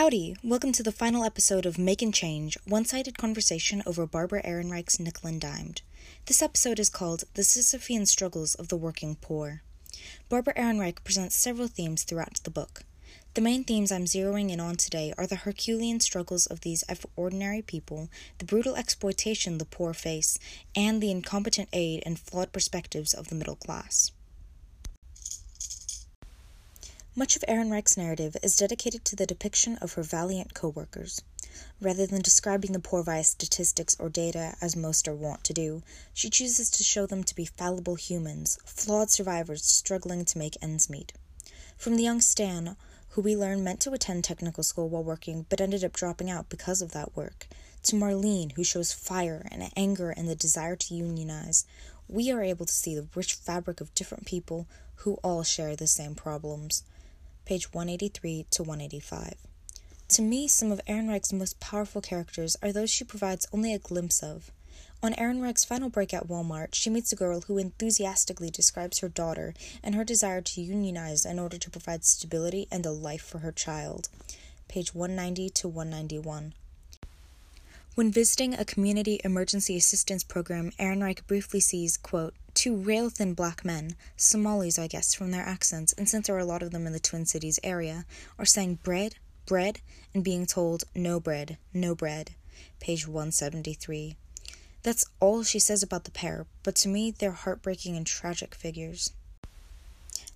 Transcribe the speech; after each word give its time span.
Howdy! 0.00 0.34
Welcome 0.42 0.72
to 0.72 0.82
the 0.82 0.92
final 0.92 1.24
episode 1.24 1.66
of 1.66 1.76
Making 1.76 2.10
Change, 2.12 2.56
one 2.66 2.86
sided 2.86 3.18
conversation 3.18 3.82
over 3.84 4.06
Barbara 4.06 4.40
Ehrenreich's 4.42 4.98
Nickel 4.98 5.28
and 5.28 5.38
Dimed. 5.38 5.82
This 6.24 6.40
episode 6.40 6.78
is 6.80 6.88
called 6.88 7.24
The 7.34 7.42
Sisyphean 7.42 8.08
Struggles 8.08 8.54
of 8.54 8.68
the 8.68 8.78
Working 8.78 9.14
Poor. 9.20 9.60
Barbara 10.30 10.54
Ehrenreich 10.54 11.04
presents 11.04 11.36
several 11.36 11.68
themes 11.68 12.04
throughout 12.04 12.40
the 12.44 12.50
book. 12.50 12.84
The 13.34 13.42
main 13.42 13.62
themes 13.62 13.92
I'm 13.92 14.06
zeroing 14.06 14.50
in 14.50 14.58
on 14.58 14.76
today 14.76 15.12
are 15.18 15.26
the 15.26 15.36
Herculean 15.36 16.00
struggles 16.00 16.46
of 16.46 16.62
these 16.62 16.82
ordinary 17.14 17.60
people, 17.60 18.08
the 18.38 18.46
brutal 18.46 18.76
exploitation 18.76 19.58
the 19.58 19.66
poor 19.66 19.92
face, 19.92 20.38
and 20.74 21.02
the 21.02 21.10
incompetent 21.10 21.68
aid 21.74 22.02
and 22.06 22.18
flawed 22.18 22.52
perspectives 22.52 23.12
of 23.12 23.28
the 23.28 23.34
middle 23.34 23.56
class. 23.56 24.12
Much 27.16 27.34
of 27.34 27.42
Ehrenreich's 27.48 27.96
narrative 27.96 28.36
is 28.40 28.54
dedicated 28.54 29.04
to 29.04 29.16
the 29.16 29.26
depiction 29.26 29.76
of 29.78 29.94
her 29.94 30.02
valiant 30.02 30.54
co-workers. 30.54 31.20
Rather 31.80 32.06
than 32.06 32.22
describing 32.22 32.70
the 32.70 32.78
poor 32.78 33.02
via 33.02 33.24
statistics 33.24 33.96
or 33.98 34.08
data, 34.08 34.54
as 34.60 34.76
most 34.76 35.08
are 35.08 35.14
wont 35.14 35.42
to 35.42 35.52
do, 35.52 35.82
she 36.14 36.30
chooses 36.30 36.70
to 36.70 36.84
show 36.84 37.06
them 37.06 37.24
to 37.24 37.34
be 37.34 37.44
fallible 37.44 37.96
humans, 37.96 38.60
flawed 38.64 39.10
survivors 39.10 39.64
struggling 39.64 40.24
to 40.24 40.38
make 40.38 40.56
ends 40.62 40.88
meet. 40.88 41.12
From 41.76 41.96
the 41.96 42.04
young 42.04 42.20
Stan, 42.20 42.76
who 43.10 43.22
we 43.22 43.36
learn 43.36 43.64
meant 43.64 43.80
to 43.80 43.92
attend 43.92 44.22
technical 44.22 44.62
school 44.62 44.88
while 44.88 45.02
working 45.02 45.46
but 45.48 45.60
ended 45.60 45.82
up 45.82 45.92
dropping 45.92 46.30
out 46.30 46.48
because 46.48 46.80
of 46.80 46.92
that 46.92 47.16
work, 47.16 47.48
to 47.82 47.96
Marlene, 47.96 48.52
who 48.52 48.62
shows 48.62 48.92
fire 48.92 49.48
and 49.50 49.68
anger 49.76 50.10
and 50.10 50.28
the 50.28 50.36
desire 50.36 50.76
to 50.76 50.94
unionize, 50.94 51.66
we 52.06 52.30
are 52.30 52.42
able 52.42 52.66
to 52.66 52.72
see 52.72 52.94
the 52.94 53.08
rich 53.16 53.34
fabric 53.34 53.80
of 53.80 53.92
different 53.94 54.26
people 54.26 54.68
who 54.96 55.14
all 55.24 55.42
share 55.42 55.74
the 55.74 55.88
same 55.88 56.14
problems 56.14 56.84
page 57.44 57.72
183 57.72 58.46
to 58.50 58.62
185. 58.62 59.34
To 60.08 60.22
me, 60.22 60.48
some 60.48 60.72
of 60.72 60.80
Aaron 60.86 61.06
Ehrenreich's 61.06 61.32
most 61.32 61.60
powerful 61.60 62.00
characters 62.00 62.56
are 62.62 62.72
those 62.72 62.90
she 62.90 63.04
provides 63.04 63.46
only 63.52 63.72
a 63.72 63.78
glimpse 63.78 64.22
of. 64.22 64.50
On 65.02 65.14
Aaron 65.14 65.38
Ehrenreich's 65.38 65.64
final 65.64 65.88
break 65.88 66.12
at 66.12 66.28
Walmart, 66.28 66.74
she 66.74 66.90
meets 66.90 67.12
a 67.12 67.16
girl 67.16 67.42
who 67.42 67.58
enthusiastically 67.58 68.50
describes 68.50 68.98
her 68.98 69.08
daughter 69.08 69.54
and 69.82 69.94
her 69.94 70.04
desire 70.04 70.42
to 70.42 70.60
unionize 70.60 71.24
in 71.24 71.38
order 71.38 71.56
to 71.56 71.70
provide 71.70 72.04
stability 72.04 72.66
and 72.70 72.84
a 72.84 72.90
life 72.90 73.22
for 73.22 73.38
her 73.38 73.52
child. 73.52 74.08
Page 74.68 74.94
190 74.94 75.48
to 75.50 75.68
191. 75.68 76.54
When 77.94 78.12
visiting 78.12 78.54
a 78.54 78.64
community 78.64 79.20
emergency 79.24 79.76
assistance 79.76 80.22
program, 80.22 80.72
Ehrenreich 80.78 81.26
briefly 81.26 81.60
sees, 81.60 81.96
quote, 81.96 82.34
two 82.60 82.76
rail 82.76 83.08
thin 83.08 83.32
black 83.32 83.64
men, 83.64 83.96
Somalis, 84.18 84.78
I 84.78 84.86
guess, 84.86 85.14
from 85.14 85.30
their 85.30 85.42
accents, 85.42 85.94
and 85.94 86.06
since 86.06 86.26
there 86.26 86.36
are 86.36 86.40
a 86.40 86.44
lot 86.44 86.62
of 86.62 86.72
them 86.72 86.86
in 86.86 86.92
the 86.92 87.00
Twin 87.00 87.24
Cities 87.24 87.58
area, 87.64 88.04
are 88.38 88.44
saying 88.44 88.80
bread, 88.82 89.14
bread, 89.46 89.80
and 90.12 90.22
being 90.22 90.44
told 90.44 90.84
no 90.94 91.18
bread, 91.18 91.56
no 91.72 91.94
bread. 91.94 92.32
Page 92.78 93.08
173. 93.08 94.14
That's 94.82 95.06
all 95.20 95.42
she 95.42 95.58
says 95.58 95.82
about 95.82 96.04
the 96.04 96.10
pair, 96.10 96.44
but 96.62 96.74
to 96.76 96.88
me, 96.88 97.10
they're 97.10 97.30
heartbreaking 97.32 97.96
and 97.96 98.06
tragic 98.06 98.54
figures. 98.54 99.10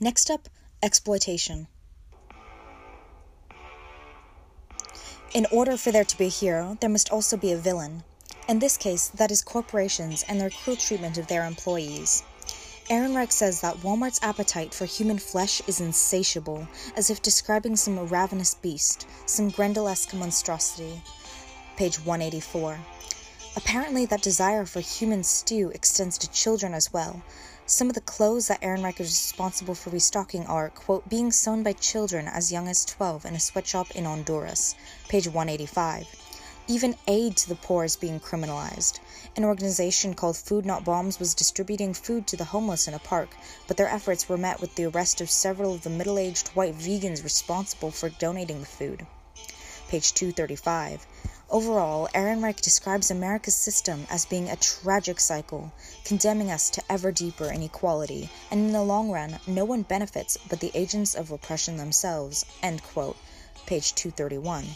Next 0.00 0.30
up, 0.30 0.48
exploitation. 0.82 1.66
In 5.34 5.44
order 5.52 5.76
for 5.76 5.92
there 5.92 6.04
to 6.04 6.16
be 6.16 6.24
a 6.24 6.28
hero, 6.28 6.78
there 6.80 6.88
must 6.88 7.10
also 7.10 7.36
be 7.36 7.52
a 7.52 7.58
villain. 7.58 8.04
In 8.48 8.60
this 8.60 8.76
case, 8.76 9.08
that 9.08 9.32
is 9.32 9.42
corporations 9.42 10.24
and 10.28 10.40
their 10.40 10.50
cruel 10.50 10.76
treatment 10.76 11.18
of 11.18 11.26
their 11.26 11.44
employees. 11.44 12.22
Aaron 12.88 13.10
Ehrenreich 13.10 13.32
says 13.32 13.60
that 13.60 13.82
Walmart's 13.82 14.20
appetite 14.22 14.72
for 14.72 14.86
human 14.86 15.18
flesh 15.18 15.60
is 15.66 15.80
insatiable, 15.80 16.68
as 16.94 17.10
if 17.10 17.20
describing 17.20 17.74
some 17.74 18.06
ravenous 18.06 18.54
beast, 18.54 19.04
some 19.26 19.50
Grendelesque 19.50 20.14
monstrosity. 20.14 21.02
Page 21.76 21.96
184. 21.96 22.78
Apparently, 23.56 24.06
that 24.06 24.22
desire 24.22 24.64
for 24.64 24.80
human 24.80 25.24
stew 25.24 25.70
extends 25.74 26.16
to 26.18 26.30
children 26.30 26.72
as 26.72 26.92
well, 26.92 27.22
some 27.68 27.88
of 27.88 27.94
the 27.94 28.00
clothes 28.00 28.46
that 28.46 28.62
Aaron 28.62 28.82
Ehrenreich 28.82 29.00
is 29.00 29.08
responsible 29.08 29.74
for 29.74 29.90
restocking 29.90 30.46
are, 30.46 30.70
quote, 30.70 31.08
being 31.08 31.32
sewn 31.32 31.64
by 31.64 31.72
children 31.72 32.28
as 32.28 32.52
young 32.52 32.68
as 32.68 32.84
12 32.84 33.24
in 33.24 33.34
a 33.34 33.40
sweatshop 33.40 33.90
in 33.90 34.04
Honduras, 34.04 34.76
page 35.08 35.26
185. 35.26 36.25
Even 36.68 36.96
aid 37.06 37.36
to 37.36 37.48
the 37.48 37.54
poor 37.54 37.84
is 37.84 37.94
being 37.94 38.18
criminalized. 38.18 38.98
An 39.36 39.44
organization 39.44 40.14
called 40.14 40.36
Food 40.36 40.66
Not 40.66 40.84
Bombs 40.84 41.20
was 41.20 41.32
distributing 41.32 41.94
food 41.94 42.26
to 42.26 42.36
the 42.36 42.46
homeless 42.46 42.88
in 42.88 42.94
a 42.94 42.98
park, 42.98 43.36
but 43.68 43.76
their 43.76 43.88
efforts 43.88 44.28
were 44.28 44.36
met 44.36 44.60
with 44.60 44.74
the 44.74 44.86
arrest 44.86 45.20
of 45.20 45.30
several 45.30 45.74
of 45.74 45.82
the 45.82 45.90
middle 45.90 46.18
aged 46.18 46.48
white 46.48 46.74
vegans 46.74 47.22
responsible 47.22 47.92
for 47.92 48.08
donating 48.08 48.58
the 48.58 48.66
food. 48.66 49.06
Page 49.86 50.12
235. 50.14 51.06
Overall, 51.50 52.08
Ehrenreich 52.12 52.60
describes 52.60 53.12
America's 53.12 53.54
system 53.54 54.04
as 54.10 54.24
being 54.24 54.50
a 54.50 54.56
tragic 54.56 55.20
cycle, 55.20 55.70
condemning 56.04 56.50
us 56.50 56.68
to 56.70 56.82
ever 56.90 57.12
deeper 57.12 57.48
inequality, 57.48 58.28
and 58.50 58.58
in 58.58 58.72
the 58.72 58.82
long 58.82 59.12
run, 59.12 59.38
no 59.46 59.64
one 59.64 59.82
benefits 59.82 60.36
but 60.48 60.58
the 60.58 60.72
agents 60.74 61.14
of 61.14 61.30
repression 61.30 61.76
themselves. 61.76 62.44
End 62.60 62.82
quote. 62.82 63.16
Page 63.66 63.94
231. 63.94 64.66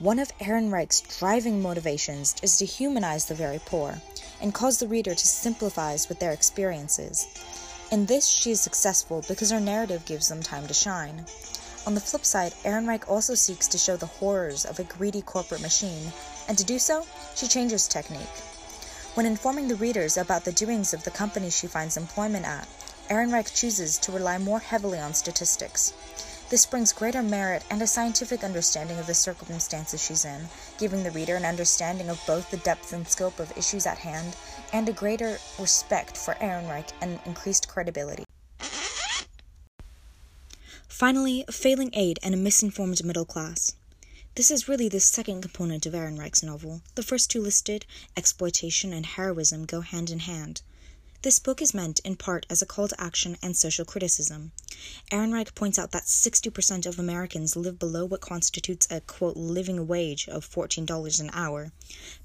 One 0.00 0.18
of 0.18 0.36
Ehrenreich's 0.38 1.02
driving 1.20 1.62
motivations 1.62 2.34
is 2.42 2.56
to 2.56 2.64
humanize 2.64 3.26
the 3.26 3.34
very 3.36 3.60
poor 3.64 4.02
and 4.40 4.52
cause 4.52 4.78
the 4.78 4.88
reader 4.88 5.14
to 5.14 5.26
sympathize 5.26 6.08
with 6.08 6.18
their 6.18 6.32
experiences. 6.32 7.28
In 7.92 8.06
this, 8.06 8.26
she 8.26 8.50
is 8.50 8.60
successful 8.60 9.24
because 9.28 9.52
her 9.52 9.60
narrative 9.60 10.04
gives 10.04 10.28
them 10.28 10.42
time 10.42 10.66
to 10.66 10.74
shine. 10.74 11.24
On 11.86 11.94
the 11.94 12.00
flip 12.00 12.24
side, 12.24 12.54
Ehrenreich 12.64 13.08
also 13.08 13.36
seeks 13.36 13.68
to 13.68 13.78
show 13.78 13.96
the 13.96 14.06
horrors 14.06 14.64
of 14.64 14.80
a 14.80 14.84
greedy 14.84 15.22
corporate 15.22 15.62
machine, 15.62 16.12
and 16.48 16.58
to 16.58 16.64
do 16.64 16.80
so, 16.80 17.06
she 17.36 17.46
changes 17.46 17.86
technique. 17.86 18.42
When 19.14 19.26
informing 19.26 19.68
the 19.68 19.76
readers 19.76 20.16
about 20.16 20.44
the 20.44 20.50
doings 20.50 20.92
of 20.92 21.04
the 21.04 21.12
company 21.12 21.50
she 21.50 21.68
finds 21.68 21.96
employment 21.96 22.46
at, 22.46 22.66
Ehrenreich 23.10 23.54
chooses 23.54 23.98
to 23.98 24.10
rely 24.10 24.38
more 24.38 24.58
heavily 24.58 24.98
on 24.98 25.14
statistics. 25.14 25.92
This 26.50 26.66
brings 26.66 26.92
greater 26.92 27.22
merit 27.22 27.64
and 27.70 27.80
a 27.80 27.86
scientific 27.86 28.44
understanding 28.44 28.98
of 28.98 29.06
the 29.06 29.14
circumstances 29.14 30.04
she's 30.04 30.26
in, 30.26 30.48
giving 30.78 31.02
the 31.02 31.10
reader 31.10 31.36
an 31.36 31.44
understanding 31.44 32.10
of 32.10 32.20
both 32.26 32.50
the 32.50 32.58
depth 32.58 32.92
and 32.92 33.08
scope 33.08 33.40
of 33.40 33.56
issues 33.56 33.86
at 33.86 33.98
hand 33.98 34.36
and 34.72 34.88
a 34.88 34.92
greater 34.92 35.38
respect 35.58 36.16
for 36.16 36.34
Ehrenreich 36.34 36.90
and 37.00 37.18
increased 37.24 37.66
credibility. 37.66 38.24
Finally, 40.86 41.44
failing 41.50 41.90
aid 41.94 42.18
and 42.22 42.34
a 42.34 42.36
misinformed 42.38 43.04
middle 43.04 43.24
class. 43.24 43.74
This 44.36 44.50
is 44.50 44.68
really 44.68 44.88
the 44.88 45.00
second 45.00 45.40
component 45.40 45.86
of 45.86 45.94
Ehrenreich's 45.94 46.42
novel. 46.42 46.82
The 46.94 47.02
first 47.02 47.30
two 47.30 47.40
listed, 47.40 47.86
exploitation 48.16 48.92
and 48.92 49.06
heroism, 49.06 49.64
go 49.64 49.80
hand 49.80 50.10
in 50.10 50.20
hand. 50.20 50.60
This 51.24 51.38
book 51.38 51.62
is 51.62 51.72
meant, 51.72 52.00
in 52.00 52.16
part, 52.16 52.44
as 52.50 52.60
a 52.60 52.66
call 52.66 52.86
to 52.86 53.00
action 53.00 53.38
and 53.40 53.56
social 53.56 53.86
criticism. 53.86 54.52
Ehrenreich 55.10 55.54
points 55.54 55.78
out 55.78 55.90
that 55.92 56.04
60% 56.04 56.84
of 56.84 56.98
Americans 56.98 57.56
live 57.56 57.78
below 57.78 58.04
what 58.04 58.20
constitutes 58.20 58.86
a, 58.90 59.00
quote, 59.00 59.34
living 59.34 59.86
wage 59.86 60.28
of 60.28 60.46
$14 60.46 61.20
an 61.20 61.30
hour, 61.32 61.72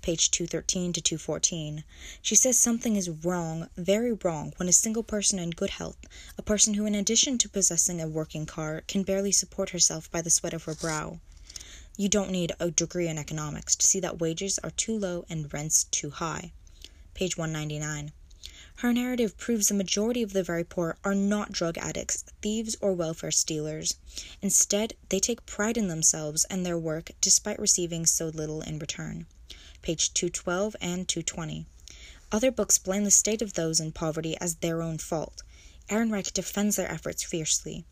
page 0.01 0.29
213 0.31 0.91
to 0.91 0.99
214. 0.99 1.85
She 2.21 2.35
says 2.35 2.59
something 2.59 2.97
is 2.97 3.09
wrong, 3.09 3.69
very 3.77 4.11
wrong, 4.11 4.51
when 4.57 4.67
a 4.67 4.73
single 4.73 5.03
person 5.03 5.39
in 5.39 5.51
good 5.51 5.69
health, 5.69 5.99
a 6.37 6.41
person 6.41 6.73
who, 6.73 6.85
in 6.85 6.93
addition 6.93 7.37
to 7.37 7.47
possessing 7.47 8.01
a 8.01 8.07
working 8.09 8.45
car, 8.45 8.83
can 8.85 9.03
barely 9.03 9.31
support 9.31 9.69
herself 9.69 10.11
by 10.11 10.21
the 10.21 10.29
sweat 10.29 10.53
of 10.53 10.65
her 10.65 10.75
brow. 10.75 11.21
You 11.95 12.09
don't 12.09 12.31
need 12.31 12.51
a 12.59 12.69
degree 12.69 13.07
in 13.07 13.17
economics 13.17 13.77
to 13.77 13.87
see 13.87 14.01
that 14.01 14.19
wages 14.19 14.59
are 14.61 14.71
too 14.71 14.99
low 14.99 15.23
and 15.29 15.53
rents 15.53 15.85
too 15.85 16.09
high. 16.09 16.51
Page 17.13 17.37
199. 17.37 18.11
Her 18.79 18.93
narrative 18.93 19.37
proves 19.37 19.67
the 19.67 19.73
majority 19.73 20.21
of 20.21 20.31
the 20.31 20.41
very 20.41 20.63
poor 20.63 20.97
are 21.03 21.13
not 21.13 21.51
drug 21.51 21.77
addicts, 21.77 22.23
thieves, 22.41 22.77
or 22.79 22.93
welfare 22.93 23.29
stealers. 23.29 23.95
Instead, 24.41 24.93
they 25.09 25.19
take 25.19 25.45
pride 25.45 25.75
in 25.75 25.89
themselves 25.89 26.45
and 26.45 26.65
their 26.65 26.77
work 26.77 27.11
despite 27.19 27.59
receiving 27.59 28.05
so 28.05 28.29
little 28.29 28.61
in 28.61 28.79
return. 28.79 29.25
Page 29.81 30.13
212 30.13 30.77
and 30.79 31.09
220. 31.09 31.65
Other 32.31 32.51
books 32.51 32.77
blame 32.77 33.03
the 33.03 33.11
state 33.11 33.41
of 33.41 33.55
those 33.55 33.81
in 33.81 33.91
poverty 33.91 34.37
as 34.37 34.55
their 34.55 34.81
own 34.81 34.97
fault. 34.97 35.43
Ehrenreich 35.89 36.31
defends 36.31 36.77
their 36.77 36.89
efforts 36.89 37.21
fiercely. 37.21 37.83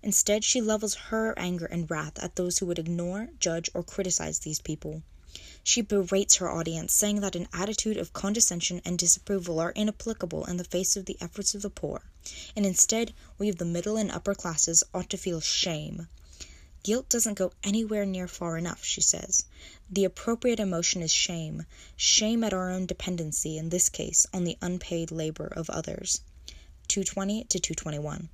Instead, 0.00 0.44
she 0.44 0.60
levels 0.60 0.94
her 1.10 1.36
anger 1.36 1.66
and 1.66 1.90
wrath 1.90 2.20
at 2.20 2.36
those 2.36 2.58
who 2.58 2.66
would 2.66 2.78
ignore, 2.78 3.30
judge, 3.40 3.68
or 3.74 3.82
criticize 3.82 4.38
these 4.38 4.60
people. 4.60 5.02
She 5.68 5.80
berates 5.80 6.36
her 6.36 6.48
audience, 6.48 6.94
saying 6.94 7.22
that 7.22 7.34
an 7.34 7.48
attitude 7.52 7.96
of 7.96 8.12
condescension 8.12 8.80
and 8.84 8.96
disapproval 8.96 9.58
are 9.58 9.72
inapplicable 9.72 10.44
in 10.44 10.58
the 10.58 10.64
face 10.64 10.94
of 10.94 11.06
the 11.06 11.16
efforts 11.20 11.56
of 11.56 11.62
the 11.62 11.70
poor, 11.70 12.02
and 12.54 12.64
instead, 12.64 13.12
we 13.36 13.48
of 13.48 13.58
the 13.58 13.64
middle 13.64 13.96
and 13.96 14.08
upper 14.12 14.32
classes 14.32 14.84
ought 14.94 15.10
to 15.10 15.16
feel 15.16 15.40
shame. 15.40 16.06
Guilt 16.84 17.08
doesn't 17.08 17.34
go 17.34 17.50
anywhere 17.64 18.06
near 18.06 18.28
far 18.28 18.56
enough, 18.56 18.84
she 18.84 19.00
says. 19.00 19.44
The 19.90 20.04
appropriate 20.04 20.60
emotion 20.60 21.02
is 21.02 21.12
shame, 21.12 21.66
shame 21.96 22.44
at 22.44 22.54
our 22.54 22.70
own 22.70 22.86
dependency, 22.86 23.58
in 23.58 23.70
this 23.70 23.88
case, 23.88 24.24
on 24.32 24.44
the 24.44 24.58
unpaid 24.62 25.10
labor 25.10 25.48
of 25.48 25.68
others. 25.68 26.20
220 26.86 27.42
to 27.42 27.58
221. 27.58 28.28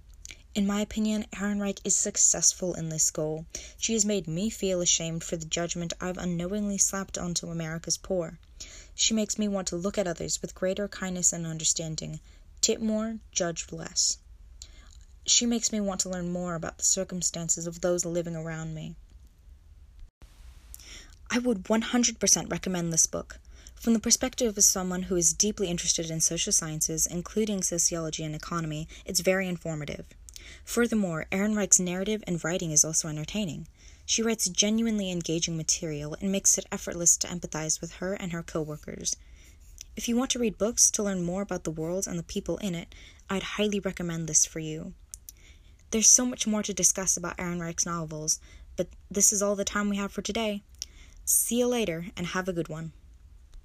In 0.55 0.67
my 0.67 0.83
opinion, 0.83 1.25
Ehrenreich 1.33 1.81
is 1.83 1.97
successful 1.97 2.75
in 2.75 2.91
this 2.91 3.11
goal. 3.11 3.47
She 3.79 3.95
has 3.95 4.05
made 4.05 4.29
me 4.29 4.51
feel 4.51 4.83
ashamed 4.83 5.25
for 5.25 5.39
the 5.39 5.47
judgment 5.47 5.95
I've 5.99 6.19
unknowingly 6.19 6.77
slapped 6.77 7.17
onto 7.17 7.49
America's 7.49 7.97
poor. 7.97 8.39
She 8.95 9.15
makes 9.15 9.39
me 9.39 9.49
want 9.49 9.69
to 9.69 9.77
look 9.77 9.97
at 9.97 10.07
others 10.07 10.43
with 10.43 10.55
greater 10.55 10.89
kindness 10.89 11.33
and 11.33 11.47
understanding, 11.47 12.21
tip 12.61 12.81
more, 12.81 13.19
judge 13.33 13.73
less. 13.73 14.19
She 15.25 15.47
makes 15.47 15.73
me 15.73 15.81
want 15.81 16.03
to 16.03 16.11
learn 16.11 16.31
more 16.31 16.55
about 16.55 16.77
the 16.77 16.85
circumstances 16.85 17.67
of 17.67 17.81
those 17.81 18.05
living 18.05 18.37
around 18.37 18.75
me. 18.75 18.95
I 21.31 21.39
would 21.39 21.65
100% 21.65 22.51
recommend 22.51 22.93
this 22.93 23.07
book. 23.07 23.39
From 23.75 23.95
the 23.95 24.01
perspective 24.01 24.59
of 24.59 24.65
someone 24.65 25.05
who 25.05 25.17
is 25.17 25.33
deeply 25.33 25.69
interested 25.69 26.11
in 26.11 26.21
social 26.21 26.53
sciences, 26.53 27.07
including 27.07 27.63
sociology 27.63 28.23
and 28.23 28.35
economy, 28.35 28.87
it's 29.07 29.21
very 29.21 29.49
informative. 29.49 30.05
Furthermore, 30.65 31.27
Ehrenreich's 31.33 31.81
narrative 31.81 32.23
and 32.27 32.43
writing 32.43 32.71
is 32.71 32.85
also 32.85 33.09
entertaining. 33.09 33.69
She 34.05 34.23
writes 34.23 34.49
genuinely 34.49 35.11
engaging 35.11 35.57
material 35.57 36.17
and 36.21 36.33
makes 36.33 36.59
it 36.59 36.67
effortless 36.73 37.17
to 37.19 37.29
empathize 37.29 37.81
with 37.81 37.95
her 37.95 38.15
and 38.15 38.33
her 38.33 38.43
coworkers. 38.43 39.17
If 39.97 40.09
you 40.09 40.17
want 40.17 40.31
to 40.33 40.39
read 40.39 40.59
books 40.59 40.91
to 40.91 41.03
learn 41.03 41.23
more 41.23 41.43
about 41.43 41.65
the 41.65 41.71
world 41.71 42.07
and 42.07 42.19
the 42.19 42.25
people 42.25 42.57
in 42.59 42.75
it, 42.75 42.95
I'd 43.29 43.43
highly 43.43 43.79
recommend 43.79 44.27
this 44.27 44.47
for 44.47 44.59
you. 44.59 44.95
There's 45.91 46.09
so 46.09 46.25
much 46.25 46.47
more 46.47 46.63
to 46.63 46.73
discuss 46.73 47.17
about 47.17 47.37
Ehrenreich's 47.39 47.87
novels, 47.87 48.41
but 48.77 48.89
this 49.11 49.33
is 49.33 49.43
all 49.43 49.55
the 49.55 49.65
time 49.65 49.91
we 49.91 49.97
have 49.97 50.13
for 50.13 50.23
today. 50.23 50.63
See 51.25 51.59
you 51.59 51.67
later 51.67 52.07
and 52.17 52.29
have 52.29 52.49
a 52.49 52.53
good 52.53 52.69
one. 52.69 52.93